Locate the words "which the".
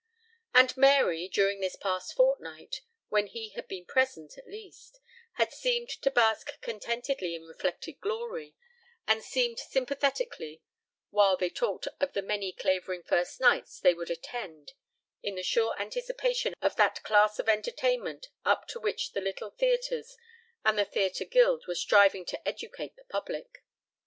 18.79-19.21